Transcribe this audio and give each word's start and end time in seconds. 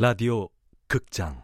라디오 0.00 0.48
극장. 0.86 1.42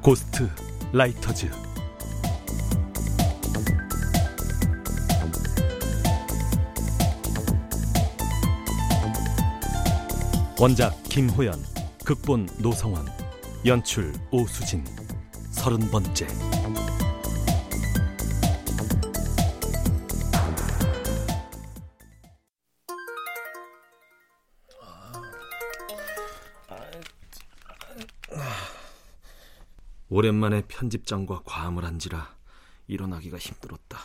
고스트 0.00 0.63
라이터즈. 0.96 1.50
원작 10.56 11.02
김호연 11.08 11.60
극본 12.04 12.48
노성원 12.58 13.08
연출 13.66 14.12
오수진. 14.30 14.84
서른 15.50 15.80
번째 15.90 16.28
오랜만에 30.14 30.62
편집장과 30.68 31.42
과음을 31.44 31.84
한지라 31.84 32.36
일어나기가 32.86 33.36
힘들었다. 33.36 33.98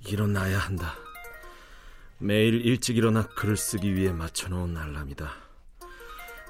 일어나야 0.00 0.58
한다. 0.58 0.96
매일 2.18 2.66
일찍 2.66 2.96
일어나 2.96 3.24
글을 3.24 3.56
쓰기 3.56 3.94
위해 3.94 4.12
맞춰놓은 4.12 4.76
알람이다. 4.76 5.32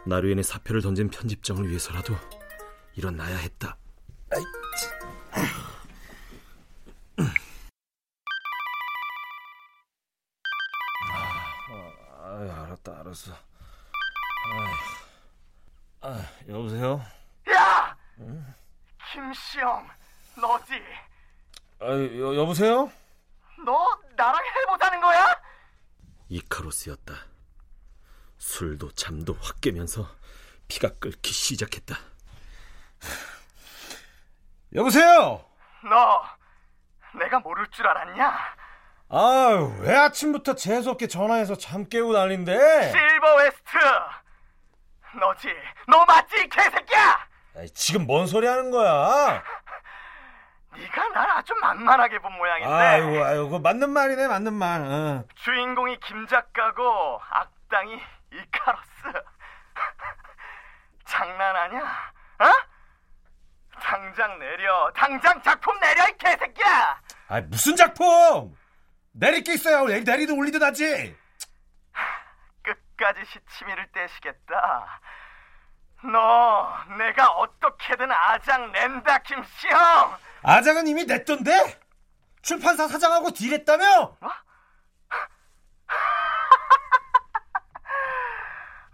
나루엔의 0.07 0.43
사표를 0.43 0.81
던진 0.81 1.11
편집장을 1.11 1.69
위해서라도 1.69 2.17
일어나야 2.95 3.37
했다. 3.37 3.77
아, 4.31 4.37
알았 5.33 5.64
다, 12.85 13.01
알았어. 13.01 13.33
아, 16.03 16.07
아, 16.07 16.23
여보세요? 16.49 17.03
야! 17.51 17.97
김시영, 19.11 19.89
너지? 20.37 20.75
아, 21.81 21.87
여, 21.87 22.37
여보세요? 22.37 22.93
너 23.65 23.99
나랑 24.17 24.39
해보자는 24.45 25.01
거야? 25.01 25.35
이카로스였다. 26.29 27.15
술도 28.37 28.93
잠도 28.93 29.33
확 29.41 29.63
깨면서 29.63 30.07
피가 30.69 30.91
끓기 31.01 31.33
시작했다. 31.33 31.97
여보세요? 34.75 35.43
너 35.89 36.23
내가 37.19 37.39
모를 37.41 37.67
줄 37.71 37.87
알았냐? 37.87 38.64
아유, 39.11 39.73
왜 39.81 39.95
아침부터 39.97 40.55
재수없게 40.55 41.07
전화해서 41.09 41.55
잠 41.57 41.85
깨고 41.89 42.13
난린데? 42.13 42.91
실버 42.91 43.37
웨스트! 43.37 43.79
너지? 45.21 45.49
너 45.87 46.05
맞지, 46.05 46.49
개새끼야! 46.49 47.19
아이, 47.57 47.69
지금 47.71 48.07
뭔 48.07 48.27
소리 48.27 48.47
하는 48.47 48.71
거야? 48.71 49.43
네가 50.77 51.09
날 51.11 51.31
아주 51.31 51.55
만만하게 51.61 52.19
본 52.19 52.33
모양인데 52.37 52.73
아이고, 52.75 53.25
아이고, 53.25 53.59
맞는 53.61 53.91
말이네, 53.91 54.27
맞는 54.27 54.53
말. 54.55 54.81
어. 54.83 55.25
주인공이 55.37 56.01
김 56.01 56.27
작가고 56.27 57.21
악당이 57.31 58.01
이카로스 58.33 59.23
장난하냐? 61.05 61.79
어? 61.85 62.53
당장 63.81 64.39
내려 64.41 64.91
당장 64.97 65.41
작품 65.43 65.79
내려 65.79 66.09
이 66.09 66.17
개새끼야! 66.19 67.01
아이, 67.29 67.43
무슨 67.43 67.77
작품? 67.77 68.57
내릴 69.17 69.43
게 69.45 69.55
있어야 69.55 69.83
내리, 69.85 70.03
내리든 70.03 70.37
올리든 70.37 70.61
하지. 70.63 71.17
끝까지 72.63 73.21
시치미를 73.27 73.87
떼시겠다. 73.93 75.01
너 76.03 76.77
내가 76.99 77.29
어떻게든 77.31 78.11
아장 78.11 78.73
낸다 78.73 79.19
김시영. 79.19 80.19
아장은 80.43 80.89
이미 80.89 81.05
냈던데? 81.05 81.81
출판사 82.43 82.89
사장하고 82.89 83.31
딜했다며? 83.31 84.17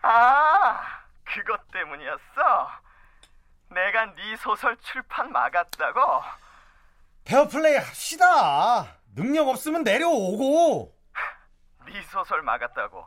아 0.02 0.80
그것 1.24 1.60
때문이었어. 1.72 2.70
내가 3.70 4.04
네 4.14 4.36
소설 4.36 4.76
출판 4.78 5.32
막았다고. 5.32 6.22
페어플레이 7.24 7.76
합시다. 7.76 8.99
능력 9.14 9.48
없으면 9.48 9.82
내려오고. 9.82 10.94
네 11.86 12.02
소설 12.02 12.42
막았다고. 12.42 13.06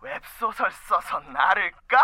웹소설 0.00 0.70
써서 0.88 1.18
나를 1.20 1.72
까? 1.88 2.00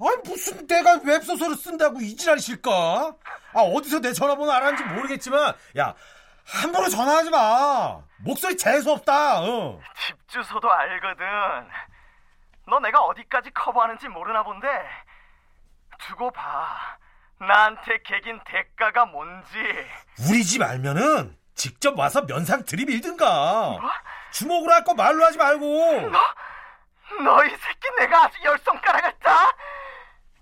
아니 0.00 0.16
무슨 0.24 0.66
내가 0.66 0.98
웹소설을 1.04 1.56
쓴다고 1.56 2.00
이지랄 2.00 2.38
실까? 2.38 3.14
아 3.52 3.60
어디서 3.60 4.00
내 4.00 4.12
전화번호 4.14 4.50
알았는지 4.50 4.82
모르겠지만 4.84 5.54
야 5.78 5.94
함부로 6.46 6.88
전화하지 6.88 7.30
마. 7.30 8.00
목소리 8.18 8.56
재수 8.56 8.92
없다. 8.92 9.42
어. 9.42 9.80
집 9.96 10.28
주소도 10.28 10.72
알거든. 10.72 11.24
너 12.66 12.80
내가 12.80 13.00
어디까지 13.00 13.50
커버하는지 13.50 14.08
모르나 14.08 14.42
본데. 14.42 14.66
두고 15.98 16.30
봐. 16.30 16.96
나한테 17.40 17.98
개긴 18.04 18.40
대가가 18.46 19.04
뭔지. 19.04 19.58
우리 20.30 20.42
집 20.44 20.62
알면은 20.62 21.36
직접 21.54 21.98
와서 21.98 22.24
면상 22.26 22.64
들이밀든가. 22.64 23.78
주먹으로 24.32 24.72
할 24.72 24.84
거 24.84 24.94
말로 24.94 25.24
하지 25.24 25.38
말고. 25.38 26.10
너, 26.10 26.20
너 27.22 27.44
이 27.46 27.50
새끼 27.50 27.88
내가 27.98 28.24
아주 28.24 28.36
열 28.44 28.58
손가락을 28.58 29.12
따? 29.22 29.52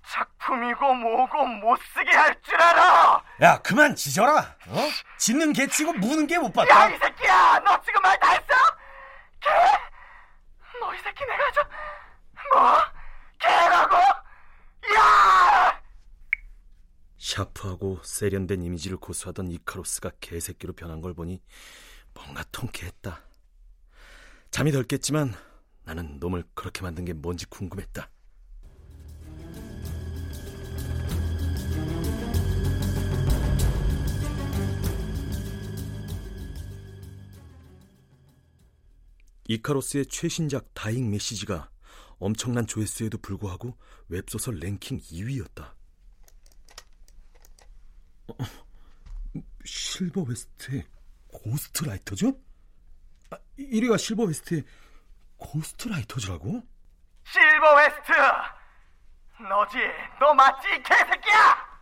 작품이고 0.09 0.95
뭐고 0.95 1.47
못 1.47 1.79
쓰게 1.95 2.11
할 2.17 2.41
줄 2.43 2.61
알아. 2.61 3.23
야 3.43 3.59
그만 3.63 3.95
지져라. 3.95 4.57
어? 4.69 4.89
짖는 5.19 5.53
개 5.53 5.67
치고 5.67 5.93
무는 5.95 6.27
개 6.27 6.39
못 6.39 6.53
봤다. 6.53 6.87
야 6.87 6.89
이 6.91 6.99
새끼야, 6.99 7.61
너 7.65 7.81
지금 7.83 8.01
말 8.03 8.19
다 8.19 8.31
했어? 8.33 8.55
개? 9.41 9.51
너 10.81 10.93
이 10.95 10.99
새끼 10.99 11.25
내가 11.25 11.51
좀 11.53 11.65
뭐? 12.53 12.79
개라고? 13.39 13.97
야! 14.97 15.81
샤프하고 17.43 17.99
세련된 18.05 18.63
이미지를 18.63 18.97
고수하던 18.97 19.51
이카로스가 19.51 20.13
개새끼로 20.21 20.75
변한 20.75 21.01
걸 21.01 21.15
보니 21.15 21.41
뭔가 22.15 22.45
통쾌했다. 22.53 23.27
잠이 24.51 24.71
덜 24.71 24.85
깼지만 24.85 25.33
나는 25.85 26.19
놈을 26.21 26.45
그렇게 26.55 26.83
만든 26.83 27.05
게 27.05 27.13
뭔지 27.13 27.47
궁금했다. 27.47 28.11
이카로스의 39.49 40.07
최신작 40.07 40.73
다잉 40.73 41.11
메시지가 41.11 41.71
엄청난 42.19 42.67
조회수에도 42.67 43.19
불구하고 43.19 43.77
웹소설 44.09 44.61
랭킹 44.61 45.01
2위였다. 45.01 45.83
어, 48.29 48.35
실버 50.03 50.23
웨스트의 50.23 50.85
고스트 51.29 51.85
라이터즈? 51.85 52.33
아, 53.31 53.39
1위가 53.57 53.97
실버 53.97 54.25
웨스트의 54.25 54.65
고스트 55.37 55.87
라이터즈라고? 55.89 56.67
실버 57.25 57.75
웨스트! 57.77 58.13
너지? 59.49 59.79
너 60.19 60.35
맞지, 60.35 60.69
이 60.75 60.83
개새끼야! 60.83 61.73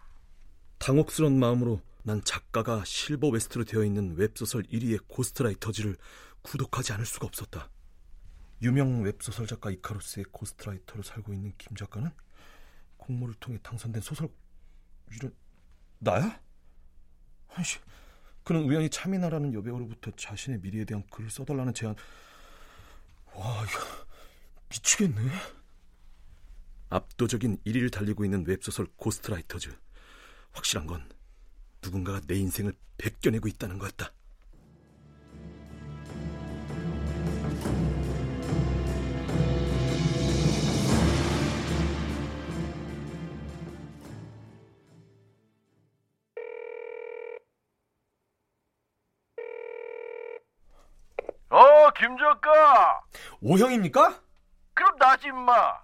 당혹스러운 0.78 1.38
마음으로 1.38 1.80
난 2.02 2.22
작가가 2.22 2.84
실버 2.84 3.28
웨스트로 3.28 3.64
되어 3.64 3.84
있는 3.84 4.14
웹소설 4.16 4.64
1위의 4.64 5.08
고스트 5.08 5.42
라이터즈를 5.42 5.96
구독하지 6.42 6.92
않을 6.92 7.06
수가 7.06 7.26
없었다. 7.26 7.70
유명 8.60 9.02
웹소설 9.02 9.46
작가 9.46 9.70
이카로스의 9.70 10.26
ghostwriter로 10.30 11.02
살고 11.02 11.32
있는 11.32 11.54
김 11.56 11.74
작가는 11.74 12.10
공모를 12.98 13.34
통해 13.40 13.58
당선된 13.62 14.02
소설 14.02 14.28
이런 15.10 15.34
나야? 15.98 16.38
아이씨, 17.54 17.78
그는 18.44 18.62
우연히 18.62 18.88
차미나라는 18.88 19.54
여배우로부터 19.54 20.10
자신의 20.16 20.60
미래에 20.60 20.84
대한 20.84 21.04
글을 21.10 21.30
써달라는 21.30 21.74
제안. 21.74 21.94
와, 23.34 23.64
이거 23.64 23.80
미치겠네. 24.70 25.20
압도적인 26.88 27.58
1위를 27.64 27.92
달리고 27.92 28.24
있는 28.24 28.44
웹소설 28.46 28.86
고스트라이터즈. 28.96 29.70
확실한 30.52 30.86
건 30.86 31.08
누군가가 31.82 32.20
내 32.26 32.36
인생을 32.36 32.74
베껴내고 32.98 33.48
있다는 33.48 33.78
거였다. 33.78 34.12
김 52.10 52.16
작가. 52.18 53.00
오형입니까? 53.40 54.20
그럼 54.74 54.96
나지 54.98 55.28
임마. 55.28 55.80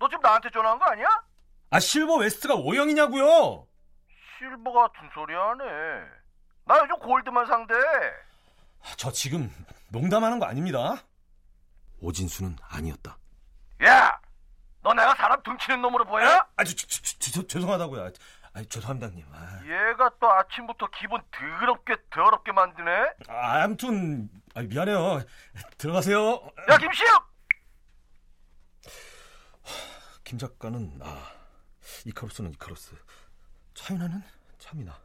너 0.00 0.08
지금 0.08 0.20
나한테 0.20 0.50
전화한 0.50 0.78
거 0.78 0.84
아니야? 0.86 1.06
아 1.70 1.78
실버 1.78 2.16
웨스트가 2.16 2.54
오형이냐고요? 2.54 3.66
실버 4.38 4.72
같은 4.72 5.08
소리 5.14 5.34
하네. 5.34 5.64
나 6.64 6.78
요즘 6.80 6.98
골드만 6.98 7.46
상대. 7.46 7.74
저 8.96 9.12
지금 9.12 9.48
농담하는 9.90 10.40
거 10.40 10.46
아닙니다. 10.46 10.96
오진수는 12.00 12.56
아니었다. 12.68 13.16
야, 13.84 14.20
너 14.82 14.92
내가 14.92 15.14
사람 15.14 15.40
등치는 15.44 15.82
놈으로 15.82 16.04
보여? 16.04 16.26
아, 16.56 16.64
저, 16.64 16.74
저, 16.74 16.86
저, 16.86 17.30
저, 17.32 17.46
죄송하다고요. 17.46 18.10
아, 18.58 18.64
죄송합니다, 18.64 19.06
형님. 19.06 19.24
아, 19.32 19.60
얘가 19.62 20.10
또 20.20 20.28
아침부터 20.32 20.88
기분 20.98 21.22
더럽게 21.30 21.94
더럽게 22.10 22.50
만드네. 22.50 22.90
아, 23.28 23.62
아무튼 23.62 24.28
아, 24.54 24.62
미안해요. 24.62 25.22
들어가세요. 25.78 26.40
야, 26.68 26.76
김시혁. 26.76 27.28
김 30.24 30.38
작가는 30.38 30.98
나, 30.98 31.22
이카로스는 32.04 32.50
이카로스, 32.54 32.96
차윤아는 33.74 34.22
차미나, 34.58 34.98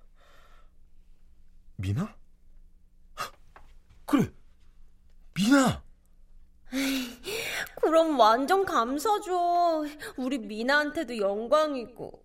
미나? 1.76 2.14
그래, 4.06 4.30
미나. 5.36 5.82
그럼 7.82 8.20
완전 8.20 8.66
감사죠. 8.66 9.86
우리 10.18 10.40
미나한테도 10.40 11.20
영광이고. 11.20 12.23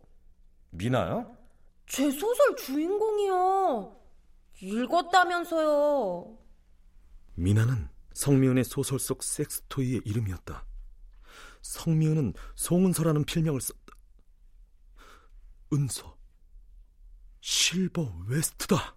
미나요? 0.71 1.37
제 1.87 2.11
소설 2.11 2.57
주인공이요. 2.57 3.97
읽었다면서요. 4.61 6.39
미나는 7.35 7.89
성미은의 8.13 8.65
소설 8.65 8.99
속 8.99 9.23
섹스토이의 9.23 10.03
이름이었다. 10.05 10.65
성미은은 11.63 12.35
송은서라는 12.57 13.25
필명을 13.25 13.61
썼다. 13.61 13.79
은서, 15.73 16.17
실버 17.41 18.25
웨스트다. 18.29 18.97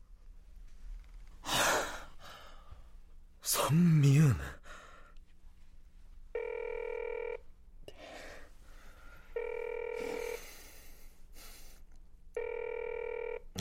성미은. 3.42 4.34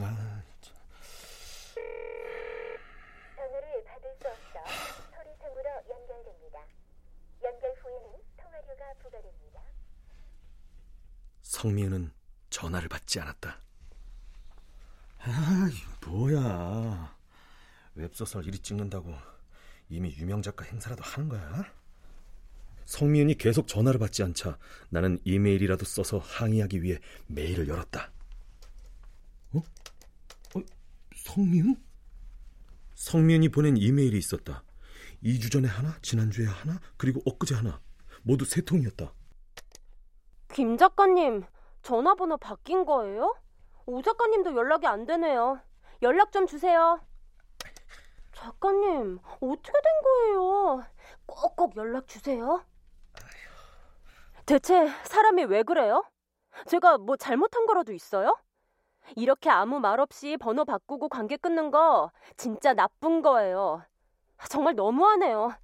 아, 0.02 0.42
전화를 3.36 3.84
받을 3.84 4.14
수 4.20 4.28
없어 4.28 4.64
소리상으로 5.14 5.68
연결됩니다. 5.90 6.60
연결 7.42 7.74
후에는 7.82 8.18
통화료가 8.38 8.94
부과됩니다. 9.02 9.60
성미은은 11.60 12.10
전화를 12.48 12.88
받지 12.88 13.20
않았다. 13.20 13.60
아, 15.18 15.70
뭐야. 16.06 17.14
웹소설 17.96 18.44
1위 18.44 18.62
찍는다고 18.62 19.14
이미 19.90 20.16
유명 20.16 20.40
작가 20.40 20.64
행사라도 20.64 21.02
하는 21.02 21.28
거야? 21.28 21.70
성미은이 22.86 23.34
계속 23.34 23.68
전화를 23.68 24.00
받지 24.00 24.22
않자 24.22 24.58
나는 24.88 25.18
이메일이라도 25.24 25.84
써서 25.84 26.16
항의하기 26.16 26.82
위해 26.82 26.98
메일을 27.26 27.68
열었다. 27.68 28.10
어? 29.52 29.58
어? 29.58 30.62
성미은? 31.14 31.76
성미은이 32.94 33.50
보낸 33.50 33.76
이메일이 33.76 34.16
있었다. 34.16 34.64
2주 35.22 35.52
전에 35.52 35.68
하나, 35.68 35.98
지난주에 36.00 36.46
하나, 36.46 36.80
그리고 36.96 37.20
엊그제 37.26 37.54
하나. 37.54 37.82
모두 38.22 38.46
세 38.46 38.62
통이었다. 38.62 39.12
김 40.60 40.76
작가님, 40.76 41.46
전화번호 41.80 42.36
바뀐 42.36 42.84
거예요? 42.84 43.34
오 43.86 44.02
작가님도 44.02 44.54
연락이 44.54 44.86
안 44.86 45.06
되네요. 45.06 45.58
연락 46.02 46.32
좀 46.32 46.46
주세요. 46.46 47.00
작가님, 48.32 49.20
어떻게 49.40 49.72
된 49.72 50.02
거예요? 50.04 50.84
꼭꼭 51.24 51.76
연락 51.76 52.06
주세요. 52.08 52.62
대체 54.44 54.86
사람이 55.04 55.44
왜 55.44 55.62
그래요? 55.62 56.04
제가 56.66 56.98
뭐 56.98 57.16
잘못한 57.16 57.64
거라도 57.64 57.94
있어요? 57.94 58.36
이렇게 59.16 59.48
아무 59.48 59.80
말 59.80 59.98
없이 59.98 60.36
번호 60.36 60.66
바꾸고 60.66 61.08
관계 61.08 61.38
끊는 61.38 61.70
거 61.70 62.12
진짜 62.36 62.74
나쁜 62.74 63.22
거예요. 63.22 63.82
정말 64.50 64.74
너무하네요. 64.74 65.54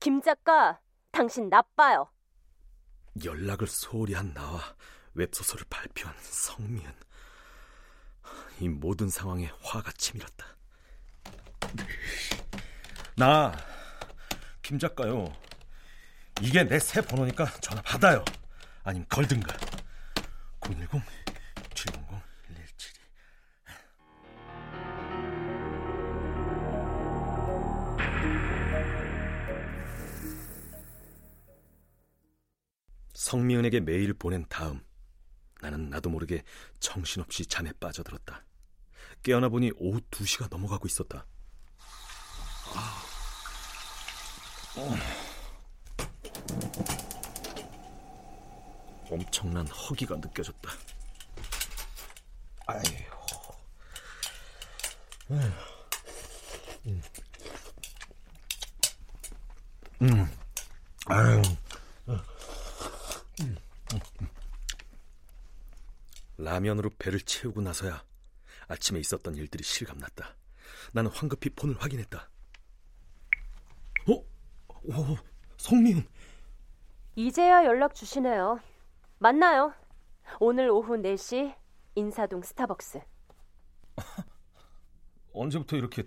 김 0.00 0.20
작가, 0.20 0.80
당신 1.12 1.48
나빠요. 1.48 2.08
연락을 3.24 3.66
소홀히 3.66 4.14
한 4.14 4.32
나와 4.34 4.74
웹소설을 5.14 5.64
발표한 5.68 6.14
성미은. 6.20 6.92
이 8.60 8.68
모든 8.68 9.08
상황에 9.08 9.50
화가 9.62 9.92
치밀었다. 9.92 10.56
나, 13.16 13.52
김 14.62 14.78
작가요. 14.78 15.32
이게 16.40 16.64
내 16.64 16.78
새 16.78 17.00
번호니까 17.02 17.46
전화 17.60 17.82
받아요. 17.82 18.24
아니면 18.82 19.06
걸든가. 19.08 19.56
010 20.60 21.02
성미은에게 33.50 33.80
메일을 33.80 34.14
보낸 34.14 34.44
다음 34.48 34.80
나는 35.60 35.90
나도 35.90 36.08
모르게 36.10 36.42
정신없이 36.78 37.44
잠에 37.46 37.72
빠져들었다. 37.80 38.44
깨어나 39.22 39.48
보니 39.48 39.72
오후 39.76 40.00
2시가 40.10 40.48
넘어가고 40.50 40.86
있었다. 40.86 41.26
엄청난 49.10 49.66
허기가 49.66 50.16
느껴졌다. 50.16 50.70
아휴. 52.66 52.80
음. 60.02 60.26
아유. 61.06 61.42
라면으로 66.50 66.90
배를 66.98 67.20
채우고 67.20 67.60
나서야 67.60 68.04
아침에 68.66 68.98
있었던 68.98 69.36
일들이 69.36 69.62
실감났다. 69.62 70.36
나는 70.92 71.08
황급히 71.12 71.50
폰을 71.50 71.80
확인했다. 71.80 72.28
어? 74.08 74.12
오, 74.12 75.16
성미은. 75.58 76.04
이제야 77.14 77.64
연락 77.64 77.94
주시네요. 77.94 78.58
만나요. 79.18 79.72
오늘 80.40 80.70
오후 80.70 80.96
4시 80.96 81.54
인사동 81.94 82.42
스타벅스. 82.42 83.00
언제부터 85.32 85.76
이렇게 85.76 86.02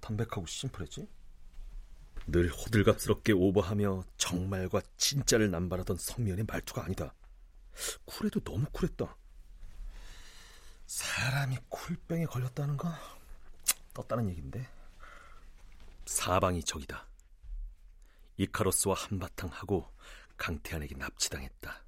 담백하고 0.00 0.46
심플했지? 0.46 1.08
늘 2.26 2.48
호들갑스럽게 2.48 3.32
오버하며 3.32 4.02
정말과 4.16 4.80
진짜를 4.96 5.52
남발하던 5.52 5.98
성미연의 5.98 6.46
말투가 6.48 6.84
아니다. 6.84 7.14
쿨해도 8.06 8.40
너무 8.40 8.64
쿨했다. 8.72 9.16
사람이 10.86 11.58
쿨병에 11.68 12.26
걸렸다는 12.26 12.76
거 12.76 12.92
떴다는 13.94 14.28
얘긴데. 14.30 14.68
사방이 16.06 16.62
적이다. 16.62 17.06
이카로스와 18.36 18.94
한바탕 18.96 19.48
하고 19.52 19.88
강태한에게 20.36 20.96
납치당했다. 20.96 21.84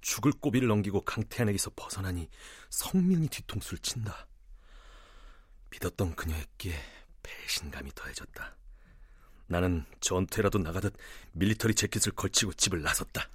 죽을 0.00 0.32
고비를 0.32 0.68
넘기고 0.68 1.02
강태한에게서 1.02 1.72
벗어나니 1.74 2.28
성민이 2.70 3.28
뒤통수를 3.28 3.78
친다. 3.78 4.26
믿었던 5.70 6.14
그녀에게 6.14 6.78
배신감이 7.22 7.90
더해졌다. 7.94 8.56
나는 9.46 9.84
전투에라도 10.00 10.58
나가듯 10.58 10.96
밀리터리 11.32 11.74
재킷을 11.74 12.12
걸치고 12.12 12.52
집을 12.54 12.82
나섰다. 12.82 13.28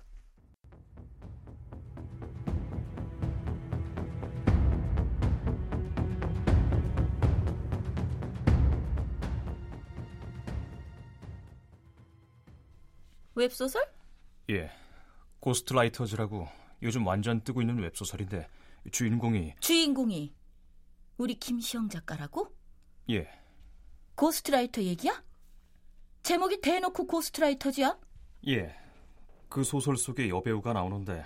웹소설? 13.39 13.81
예. 14.49 14.71
고스트라이터즈라고 15.39 16.47
요즘 16.81 17.07
완전 17.07 17.41
뜨고 17.41 17.61
있는 17.61 17.79
웹소설인데 17.79 18.47
주인공이 18.91 19.55
주인공이 19.59 20.33
우리 21.17 21.35
김시영 21.35 21.89
작가라고? 21.89 22.53
예. 23.09 23.29
ghostwriter 24.15 24.81
얘기야? 24.83 25.23
제목이 26.23 26.59
대놓고 26.59 27.07
고스트라이터즈야? 27.07 27.97
예. 28.47 28.75
그 29.47 29.63
소설 29.63 29.95
속에 29.95 30.27
여배우가 30.29 30.73
나오는데 30.73 31.25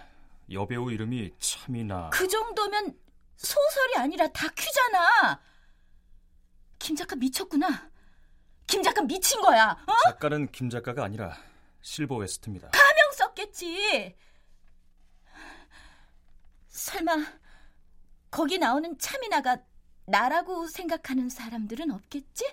여배우 0.52 0.92
이름이 0.92 1.34
차미나 1.40 2.12
그 2.12 2.28
정도면 2.28 2.98
소설이 3.36 3.96
아니라 3.98 4.28
다큐잖아. 4.28 5.42
김 6.78 6.96
작가 6.96 7.16
미쳤구나. 7.16 7.90
김 8.68 8.84
작가 8.84 9.02
미친 9.02 9.42
거야. 9.42 9.72
어? 9.72 9.94
작가는 10.06 10.48
김 10.52 10.70
작가가 10.70 11.04
아니라 11.04 11.38
실버 11.84 12.16
웨스트입니다. 12.16 12.70
가명 12.70 13.12
썼겠지. 13.14 14.16
설마 16.70 17.18
거기 18.32 18.58
나오는 18.58 18.98
차미나가 18.98 19.58
나라고 20.06 20.68
생각하는 20.68 21.30
사람들은 21.30 21.92
없겠지? 21.92 22.46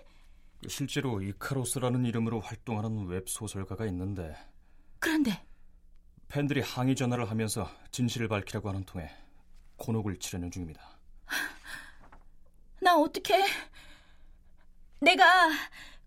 실제로 0.68 1.22
이카로스라는 1.22 2.04
이름으로 2.04 2.40
활동하는 2.40 3.06
웹 3.06 3.28
소설가가 3.28 3.86
있는데 3.86 4.36
그런데 4.98 5.42
팬들이 6.28 6.60
항의 6.60 6.94
전화를 6.94 7.30
하면서 7.30 7.70
진실을 7.92 8.28
밝히라고 8.28 8.68
하는 8.68 8.84
통에 8.84 9.08
곤혹을 9.76 10.18
치르는 10.18 10.50
중입니다. 10.50 10.82
나 12.82 12.96
어떻게 12.96 13.42
내가 15.00 15.48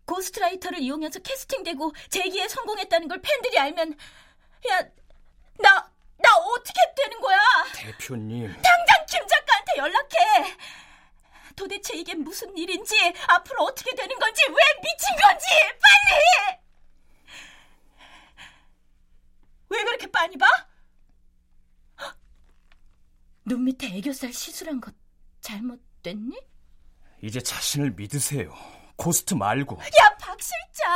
고스트라이터를 0.05 0.79
이용해서 0.79 1.19
캐스팅되고 1.19 1.91
재기에 2.09 2.47
성공했다는 2.47 3.07
걸 3.07 3.21
팬들이 3.21 3.57
알면 3.59 3.97
야 4.69 4.81
나 5.59 5.93
나 6.23 6.37
어떻게 6.37 6.79
되는 6.95 7.19
거야? 7.19 7.37
대표님. 7.75 8.47
당장 8.47 9.05
김 9.09 9.27
작가한테 9.27 9.71
연락해. 9.77 10.55
도대체 11.55 11.95
이게 11.97 12.15
무슨 12.15 12.55
일인지 12.57 12.95
앞으로 13.27 13.63
어떻게 13.65 13.93
되는 13.93 14.17
건지 14.17 14.41
왜 14.47 14.55
미친 14.81 15.15
건지 15.17 15.45
빨리. 15.81 16.59
왜 19.69 19.83
그렇게 19.83 20.09
빤히 20.09 20.37
봐? 20.37 20.45
눈 23.45 23.65
밑에 23.65 23.87
애교살 23.87 24.31
시술한 24.31 24.79
것 24.79 24.95
잘못됐니? 25.41 26.39
이제 27.21 27.41
자신을 27.41 27.91
믿으세요. 27.91 28.55
고스트 29.03 29.33
말고. 29.33 29.77
야, 29.81 30.15
박 30.17 30.41
실장! 30.41 30.87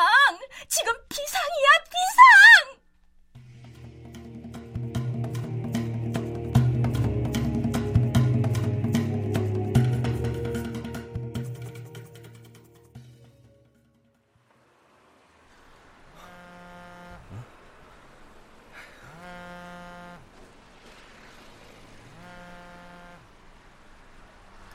지금 0.69 0.93
비상이야, 1.09 1.67
비상! 1.83 2.77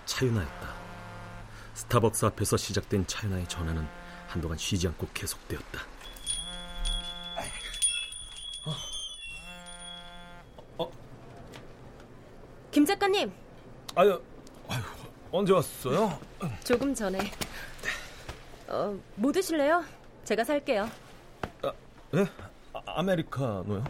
차윤아였다. 0.04 0.81
스타벅스 1.74 2.24
앞에서 2.26 2.56
시작된 2.56 3.06
차윤아의 3.06 3.48
전화는 3.48 3.86
한동안 4.28 4.58
쉬지 4.58 4.86
않고 4.88 5.08
계속되었다. 5.14 5.80
김 12.70 12.86
작가님, 12.86 13.30
아유, 13.94 14.18
아유, 14.66 14.80
언제 15.30 15.52
왔어요? 15.52 16.18
조금 16.64 16.94
전에. 16.94 17.18
어, 18.66 18.98
뭐 19.14 19.30
드실래요? 19.30 19.84
제가 20.24 20.42
살게요. 20.42 20.88
네? 22.12 22.26
아, 22.72 22.80
아메리카노요? 22.86 23.84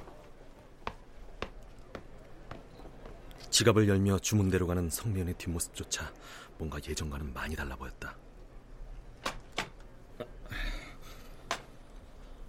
지갑을 3.63 3.89
열며 3.89 4.19
주문대로 4.19 4.67
가는 4.67 4.91
성면의 4.91 5.35
뒷모습조차 5.35 6.13
뭔가 6.59 6.79
예전과는 6.79 7.33
많이 7.33 7.55
달라 7.55 7.77
보였다. 7.77 8.17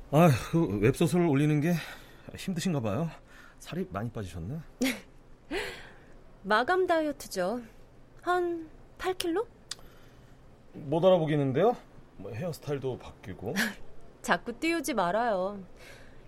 아, 0.09 0.29
그 0.51 0.79
웹소설 0.79 1.27
올리는 1.27 1.61
게 1.61 1.75
힘드신가 2.35 2.79
봐요. 2.79 3.11
살이 3.59 3.87
많이 3.91 4.09
빠지셨네. 4.09 4.59
마감 6.41 6.87
다이어트죠. 6.87 7.61
한 8.21 8.67
8kg? 8.97 9.45
못 10.73 11.05
알아보겠는데요? 11.05 11.77
뭐 12.17 12.31
헤어스타일도 12.31 12.97
바뀌고. 12.97 13.53
자꾸 14.23 14.51
띄우지 14.53 14.95
말아요. 14.95 15.63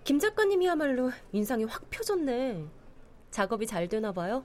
김 0.04 0.20
작가님이야말로 0.20 1.10
인상이 1.32 1.64
확 1.64 1.90
펴졌네. 1.90 2.64
작업이 3.32 3.66
잘 3.66 3.88
되나 3.88 4.12
봐요. 4.12 4.44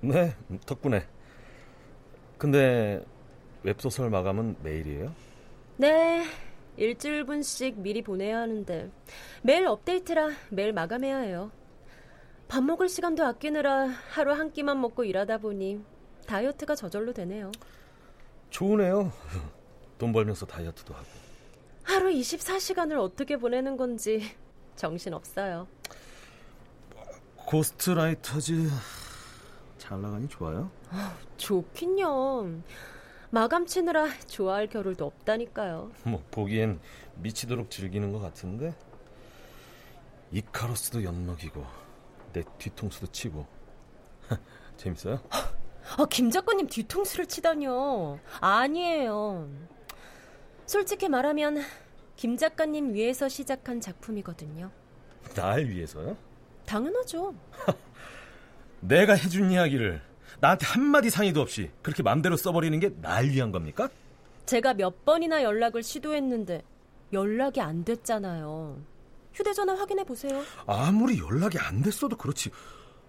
네, 0.00 0.34
덕분에. 0.66 1.06
근데 2.38 3.04
웹소설 3.62 4.08
마감은 4.10 4.56
매일이에요? 4.62 5.14
네, 5.76 6.24
일주일분씩 6.76 7.78
미리 7.80 8.02
보내야 8.02 8.38
하는데 8.38 8.90
매일 9.42 9.66
업데이트라 9.66 10.30
매일 10.50 10.72
마감해야 10.72 11.18
해요. 11.18 11.50
밥 12.48 12.62
먹을 12.64 12.88
시간도 12.88 13.24
아끼느라 13.24 13.88
하루 14.10 14.32
한 14.32 14.52
끼만 14.52 14.80
먹고 14.80 15.04
일하다 15.04 15.38
보니 15.38 15.84
다이어트가 16.26 16.74
저절로 16.74 17.12
되네요. 17.12 17.52
좋으네요. 18.50 19.12
돈 19.98 20.12
벌면서 20.12 20.46
다이어트도 20.46 20.94
하고. 20.94 21.06
하루 21.82 22.10
24시간을 22.10 22.98
어떻게 22.98 23.36
보내는 23.36 23.76
건지 23.76 24.22
정신 24.76 25.12
없어요. 25.12 25.68
고스트라이터즈 27.46 28.68
잘 29.90 30.00
나가니 30.00 30.28
좋아요? 30.28 30.70
좋긴요. 31.36 32.62
마감 33.30 33.66
치느라 33.66 34.06
좋아할 34.28 34.68
겨를도 34.68 35.04
없다니까요. 35.04 35.90
뭐 36.04 36.22
보기엔 36.30 36.78
미치도록 37.16 37.72
즐기는 37.72 38.12
것 38.12 38.20
같은데 38.20 38.72
이카로스도 40.30 41.02
엿먹이고 41.02 41.66
내 42.32 42.44
뒤통수도 42.58 43.08
치고 43.08 43.44
재밌어요? 44.76 45.18
아, 45.28 46.06
김 46.08 46.30
작가님 46.30 46.68
뒤통수를 46.68 47.26
치다뇨. 47.26 48.20
아니에요. 48.40 49.50
솔직히 50.66 51.08
말하면 51.08 51.62
김 52.14 52.36
작가님 52.36 52.94
위해서 52.94 53.28
시작한 53.28 53.80
작품이거든요. 53.80 54.70
날 55.34 55.64
위해서요? 55.66 56.16
당연하죠. 56.64 57.34
내가 58.80 59.14
해준 59.14 59.50
이야기를 59.50 60.00
나한테 60.40 60.66
한마디 60.66 61.10
상의도 61.10 61.40
없이 61.40 61.70
그렇게 61.82 62.02
맘대로 62.02 62.36
써버리는 62.36 62.78
게 62.80 62.90
날 63.00 63.26
위한 63.26 63.52
겁니까? 63.52 63.88
제가 64.46 64.74
몇 64.74 65.04
번이나 65.04 65.42
연락을 65.42 65.82
시도했는데 65.82 66.62
연락이 67.12 67.60
안 67.60 67.84
됐잖아요. 67.84 68.78
휴대전화 69.34 69.74
확인해 69.74 70.04
보세요. 70.04 70.42
아무리 70.66 71.18
연락이 71.18 71.58
안 71.58 71.82
됐어도 71.82 72.16
그렇지 72.16 72.50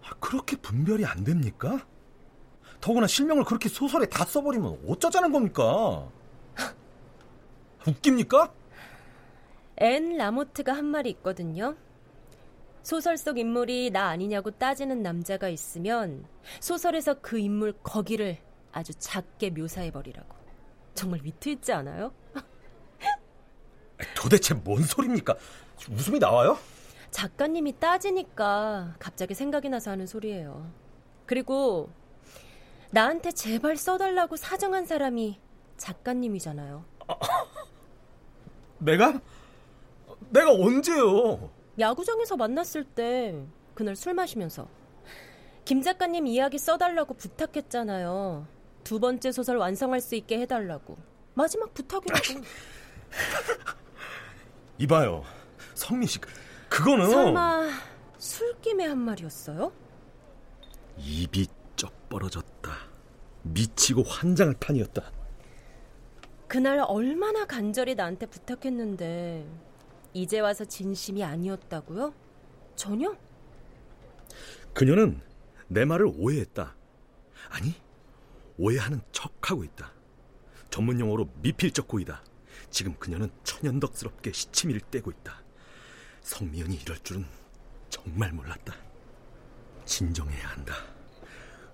아, 0.03 0.09
그렇게 0.19 0.55
분별이 0.57 1.05
안 1.05 1.23
됩니까? 1.23 1.85
더구나 2.79 3.07
실명을 3.07 3.43
그렇게 3.43 3.69
소설에 3.69 4.05
다 4.07 4.25
써버리면 4.25 4.79
어쩌자는 4.87 5.31
겁니까? 5.31 6.07
웃깁니까? 7.87 8.51
앤 9.77 10.17
라모트가 10.17 10.73
한 10.73 10.85
말이 10.85 11.09
있거든요. 11.11 11.75
소설 12.83 13.17
속 13.17 13.37
인물이 13.37 13.91
나 13.91 14.07
아니냐고 14.07 14.51
따지는 14.51 15.01
남자가 15.03 15.49
있으면 15.49 16.25
소설에서 16.59 17.15
그 17.21 17.37
인물 17.37 17.73
거기를 17.83 18.37
아주 18.71 18.93
작게 18.95 19.51
묘사해버리라고. 19.51 20.35
정말 20.93 21.19
위트 21.23 21.49
있지 21.49 21.71
않아요? 21.73 22.11
도대체 24.15 24.53
뭔 24.53 24.81
소리입니까? 24.83 25.35
웃음이 25.91 26.19
나와요? 26.19 26.57
작가님이 27.11 27.79
따지니까 27.79 28.95
갑자기 28.97 29.33
생각이 29.33 29.69
나서 29.69 29.91
하는 29.91 30.07
소리예요. 30.07 30.71
그리고 31.25 31.89
나한테 32.91 33.31
제발 33.31 33.77
써달라고 33.77 34.37
사정한 34.37 34.85
사람이 34.85 35.39
작가님이잖아요. 35.77 36.83
내가? 38.79 39.19
내가 40.29 40.51
언제요? 40.51 41.49
야구장에서 41.79 42.35
만났을 42.37 42.83
때 42.83 43.43
그날 43.73 43.95
술 43.95 44.13
마시면서 44.13 44.67
김 45.65 45.81
작가님 45.81 46.27
이야기 46.27 46.57
써달라고 46.57 47.13
부탁했잖아요. 47.13 48.45
두 48.83 48.99
번째 48.99 49.31
소설 49.31 49.57
완성할 49.57 50.01
수 50.01 50.15
있게 50.15 50.39
해달라고. 50.41 50.97
마지막 51.33 51.73
부탁이라고. 51.73 52.41
이봐요. 54.79 55.23
성미 55.75 56.07
씨, 56.07 56.19
그거는 56.69 57.09
설마 57.09 57.69
술김에 58.17 58.85
한 58.85 58.97
말이었어요? 58.97 59.71
입이 60.97 61.47
쩍 61.75 62.09
벌어졌다. 62.09 62.71
미치고 63.43 64.03
환장할 64.03 64.55
판이었다. 64.59 65.11
그날 66.47 66.79
얼마나 66.79 67.45
간절히 67.45 67.95
나한테 67.95 68.25
부탁했는데 68.25 69.45
이제 70.13 70.39
와서 70.39 70.65
진심이 70.65 71.23
아니었다고요? 71.23 72.13
전혀? 72.75 73.15
그녀는 74.73 75.21
내 75.67 75.85
말을 75.85 76.11
오해했다. 76.17 76.75
아니, 77.49 77.75
오해하는 78.57 79.01
척하고 79.11 79.63
있다. 79.63 79.91
전문 80.69 80.99
용어로 80.99 81.29
미필적 81.41 81.87
고의다. 81.87 82.23
지금 82.69 82.95
그녀는 82.97 83.29
천연덕스럽게 83.43 84.31
시치미를 84.31 84.81
떼고 84.91 85.11
있다. 85.11 85.41
성미연이 86.21 86.75
이럴 86.75 86.97
줄은 86.99 87.25
정말 87.89 88.31
몰랐다. 88.31 88.73
진정해야 89.85 90.47
한다. 90.49 90.73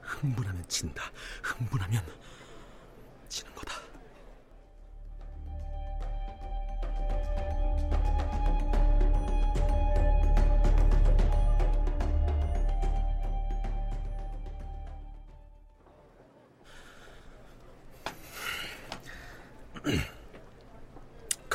흥분하면 0.01 0.67
진다. 0.67 1.12
흥분하면 1.44 2.03
지는 3.29 3.53
거 3.53 3.62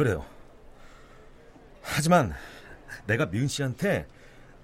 그래요. 0.02 0.26
하지만 1.80 2.34
내가 3.06 3.26
미은 3.26 3.46
씨한테 3.46 4.08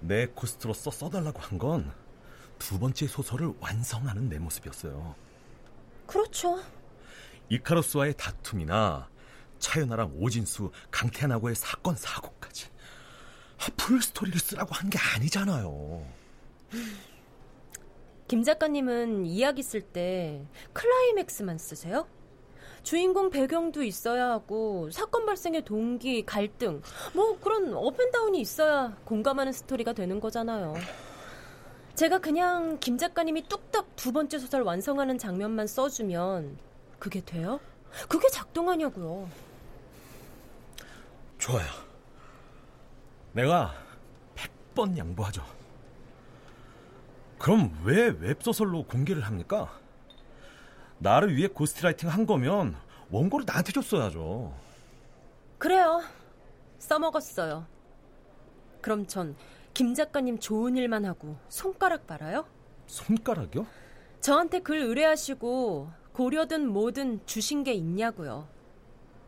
내 0.01 0.25
코스트로서 0.27 0.91
써달라고 0.91 1.39
한 1.39 1.57
건 1.57 1.91
두 2.59 2.77
번째 2.77 3.07
소설을 3.07 3.53
완성하는 3.61 4.27
내 4.27 4.37
모습이었어요. 4.37 5.15
그렇죠. 6.05 6.61
이카로스와의 7.47 8.15
다툼이나 8.17 9.07
차연아랑 9.59 10.11
오진수, 10.17 10.73
강태나고의 10.91 11.55
사건 11.55 11.95
사고까지 11.95 12.67
아, 13.59 13.67
풀 13.77 14.01
스토리를 14.01 14.37
쓰라고 14.41 14.75
한 14.75 14.89
게 14.89 14.99
아니잖아요. 15.15 16.05
김 18.27 18.43
작가님은 18.43 19.25
이야기 19.25 19.63
쓸 19.63 19.79
때 19.81 20.45
클라이맥스만 20.73 21.57
쓰세요? 21.57 22.09
주인공 22.89 23.29
배경도 23.29 23.83
있어야 23.83 24.31
하고 24.31 24.89
사건 24.89 25.27
발생의 25.27 25.63
동기, 25.63 26.25
갈등 26.25 26.81
뭐 27.13 27.37
그런 27.39 27.71
up 27.71 27.85
and 27.85 28.06
down이 28.06 28.41
있어야 28.41 28.97
공감하는 29.05 29.51
스토리가 29.53 29.93
되는 29.93 30.19
거잖아요. 30.19 30.73
제가 31.93 32.17
그냥 32.17 32.79
김 32.79 32.97
작가님이 32.97 33.47
뚝딱 33.47 33.95
두 33.95 34.11
번째 34.11 34.39
소설 34.39 34.63
완성하는 34.63 35.19
장면만 35.19 35.67
써주면 35.67 36.57
그게 36.97 37.23
돼요? 37.23 37.59
그게 38.07 38.27
작동하냐고요. 38.27 39.29
좋아요. 41.37 41.67
내가 43.33 43.75
100번 44.73 44.97
양보하죠. 44.97 45.45
그럼 47.37 47.71
왜 47.83 48.07
웹소설로 48.19 48.85
공개를 48.85 49.21
합니까? 49.21 49.79
나를 50.99 51.35
위해 51.35 51.47
ghostwriting 51.47 52.09
한 52.09 52.25
거면 52.25 52.75
원고를 53.09 53.45
나한테 53.45 53.71
줬어야죠. 53.71 54.53
그래요. 55.57 56.01
써먹었어요. 56.79 57.65
그럼 58.81 59.05
전 59.07 59.35
김 59.73 59.93
작가님 59.93 60.39
좋은 60.39 60.75
일만 60.75 61.05
하고 61.05 61.37
손가락 61.47 62.05
빨아요? 62.05 62.45
손가락이요? 62.87 63.65
저한테 64.19 64.59
글 64.59 64.79
의뢰하시고 64.81 65.89
고료든 66.11 66.67
뭐든 66.67 67.25
주신 67.25 67.63
게 67.63 67.71
있냐고요. 67.73 68.45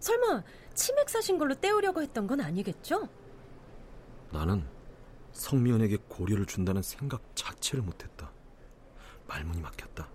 설마 0.02 0.44
치맥 0.74 1.10
사신 1.10 1.38
걸로 1.38 1.56
때우려고 1.56 2.02
했던 2.02 2.28
건 2.28 2.42
아니겠죠? 2.42 3.08
나는 4.34 4.66
성미연에게 5.32 6.00
고려를 6.10 6.46
준다는 6.46 6.82
생각 6.82 7.22
자체를 7.34 7.82
못했다. 7.82 8.30
말문이 9.28 9.62
막혔다. 9.62 10.10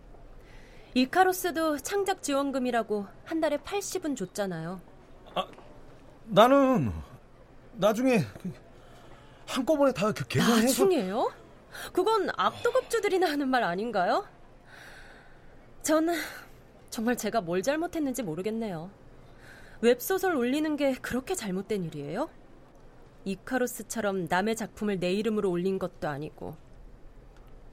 이카로스도 0.97 1.77
창작 1.77 2.23
지원금이라고 2.23 3.07
한 3.27 3.39
달에 3.39 3.59
80은 3.59 4.17
줬잖아요. 4.17 4.81
나는 6.25 6.91
나중에 7.75 8.21
그 8.21 8.51
한꺼번에 9.47 9.93
다그 9.93 10.27
계산해서 10.27 10.85
나중에요? 10.85 11.31
그건 11.93 12.31
악도급주들이나 12.35 13.29
하는 13.29 13.47
말 13.49 13.63
아닌가요? 13.63 14.27
저는 15.83 16.15
정말 16.89 17.15
제가 17.19 17.43
뭘 17.43 17.63
잘못했는지 17.63 18.23
모르겠네요. 18.23 18.91
웹소설 19.83 20.35
올리는 20.35 20.77
게 20.79 20.95
그렇게 20.95 21.35
잘못된 21.35 21.85
일이에요? 21.85 22.31
이카로스처럼 23.27 24.29
남의 24.31 24.57
작품을 24.57 24.99
내 24.99 25.13
이름으로 25.13 25.51
올린 25.51 25.79
것도 25.79 26.09
아니고 26.09 26.57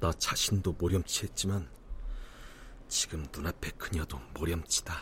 나 0.02 0.12
자신도 0.12 0.76
모렴치했지만 0.78 1.70
지금 3.14 3.28
눈앞에 3.32 3.70
그녀도 3.78 4.18
모렴치다. 4.34 4.96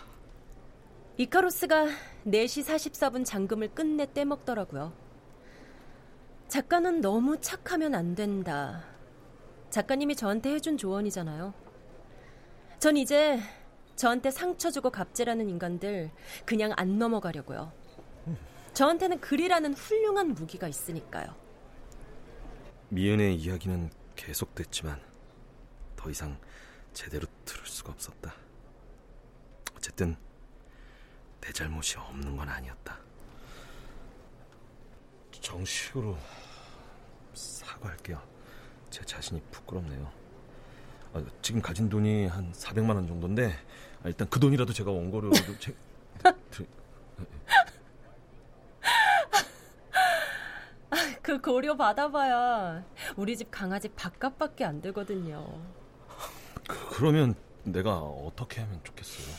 이카로스가 1.16 1.86
4시 2.28 2.66
44분 2.66 3.24
잔금을 3.24 3.74
끝내 3.74 4.06
떼먹더라고요. 4.12 4.92
작가는 6.50 7.00
너무 7.00 7.40
착하면 7.40 7.96
안 7.96 8.14
된다. 8.14 8.84
작가님이 9.70 10.18
저한테 10.18 10.54
해준 10.54 10.76
조언이잖아요. 10.76 11.54
전 12.80 12.98
이제 12.98 13.40
저한테 13.96 14.30
상처 14.30 14.70
주고 14.72 14.90
갑질하는 14.90 15.50
인간들 15.50 16.12
그냥 16.46 16.74
안 16.76 17.00
넘어가려고요. 17.00 17.72
저한테는 18.74 19.22
글이라는 19.22 19.74
훌륭한 19.74 20.34
무기가 20.34 20.68
있으니까요. 20.68 21.34
미연의 22.90 23.38
이야기는 23.38 23.90
계속됐지만 24.18 25.00
더 25.96 26.10
이상 26.10 26.38
제대로 26.94 27.28
들을 27.46 27.66
수가 27.66 27.92
없었다. 27.94 28.34
어쨌든 29.76 30.16
내 31.40 31.52
잘못이 31.52 31.98
없는 31.98 32.38
건 32.38 32.48
아니었다. 32.48 33.00
정식으로 35.32 36.18
사과할게요. 37.34 38.22
제 38.90 39.04
자신이 39.04 39.42
부끄럽네요. 39.52 40.12
아, 41.14 41.24
지금 41.42 41.62
가진 41.62 41.90
돈이 41.90 42.28
한 42.28 42.52
400만 42.54 42.96
원 42.96 43.08
정도인데 43.08 43.54
아, 44.04 44.08
일단 44.08 44.30
그 44.30 44.40
돈이라도 44.40 44.72
제가 44.72 44.92
원고료로 44.92 45.34
제, 45.60 45.76
드, 46.52 46.66
그 51.22 51.40
고려 51.40 51.76
받아봐야 51.76 52.84
우리 53.16 53.38
집 53.38 53.50
강아지 53.52 53.90
밥값밖에 53.90 54.66
안 54.66 54.82
되거든요. 54.82 55.81
그, 57.02 57.04
그러면 57.04 57.34
내가 57.64 57.98
어떻게 57.98 58.62
하면 58.62 58.80
좋겠어요? 58.84 59.36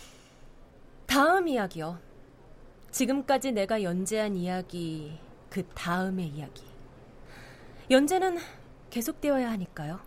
다음 1.07 1.46
이야기요. 1.46 1.96
지금까지 2.90 3.53
내가 3.53 3.85
연재한 3.85 4.35
이야기, 4.35 5.16
그 5.48 5.64
다음의 5.68 6.27
이야기. 6.27 6.64
연재는 7.88 8.38
계속되어야 8.90 9.48
하니까요. 9.53 10.01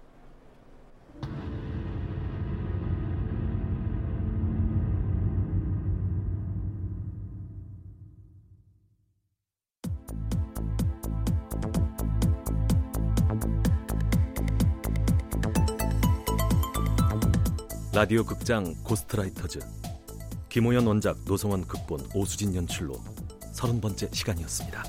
라디오 17.95 18.25
극장 18.25 18.75
고스트라이터즈 18.83 19.61
김호연 20.49 20.85
원작 20.85 21.17
노성원 21.25 21.65
극본 21.65 22.09
오수진 22.13 22.53
연출로 22.53 23.01
서른 23.53 23.79
번째 23.79 24.09
시간이었습니다. 24.11 24.83